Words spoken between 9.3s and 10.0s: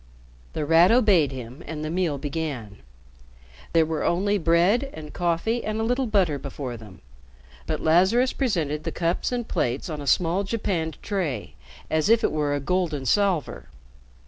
and plates